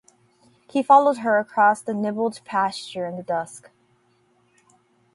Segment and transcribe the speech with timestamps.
[0.67, 3.69] He followed her across the nibbled pasture in the dusk.